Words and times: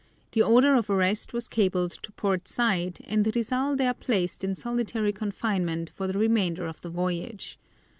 The 0.31 0.41
order 0.41 0.73
of 0.73 0.89
arrest 0.89 1.31
was 1.31 1.47
cabled 1.47 1.91
to 2.01 2.11
Port 2.13 2.47
Said 2.47 3.01
and 3.03 3.31
Rizal 3.35 3.75
there 3.75 3.93
placed 3.93 4.43
in 4.43 4.55
solitary 4.55 5.13
confinement 5.13 5.91
for 5.91 6.07
the 6.07 6.17
remainder 6.17 6.65
of 6.65 6.81
the 6.81 6.89
voyage. 6.89 7.59